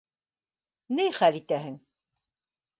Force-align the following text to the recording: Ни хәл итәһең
Ни 1.01 1.05
хәл 1.19 1.39
итәһең 1.43 1.79